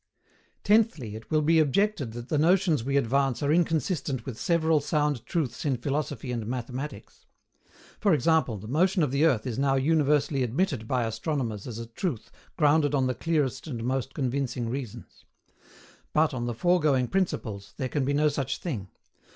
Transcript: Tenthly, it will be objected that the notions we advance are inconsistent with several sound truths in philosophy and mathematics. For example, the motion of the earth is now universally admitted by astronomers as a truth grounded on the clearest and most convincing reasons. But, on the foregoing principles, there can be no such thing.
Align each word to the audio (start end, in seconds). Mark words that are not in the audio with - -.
Tenthly, 0.63 1.15
it 1.15 1.29
will 1.29 1.43
be 1.43 1.59
objected 1.59 2.13
that 2.13 2.29
the 2.29 2.39
notions 2.39 2.83
we 2.83 2.97
advance 2.97 3.43
are 3.43 3.53
inconsistent 3.53 4.25
with 4.25 4.35
several 4.39 4.79
sound 4.79 5.23
truths 5.27 5.63
in 5.63 5.77
philosophy 5.77 6.31
and 6.31 6.47
mathematics. 6.47 7.27
For 7.99 8.11
example, 8.11 8.57
the 8.57 8.67
motion 8.67 9.03
of 9.03 9.11
the 9.11 9.25
earth 9.27 9.45
is 9.45 9.59
now 9.59 9.75
universally 9.75 10.41
admitted 10.41 10.87
by 10.87 11.03
astronomers 11.03 11.67
as 11.67 11.77
a 11.77 11.85
truth 11.85 12.31
grounded 12.57 12.95
on 12.95 13.05
the 13.05 13.13
clearest 13.13 13.67
and 13.67 13.83
most 13.83 14.15
convincing 14.15 14.69
reasons. 14.69 15.23
But, 16.13 16.33
on 16.33 16.47
the 16.47 16.55
foregoing 16.55 17.07
principles, 17.07 17.75
there 17.77 17.87
can 17.87 18.03
be 18.03 18.13
no 18.13 18.27
such 18.27 18.57
thing. 18.57 18.87